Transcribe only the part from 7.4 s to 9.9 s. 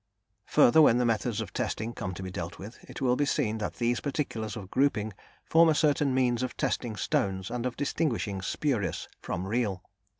and of distinguishing spurious from real.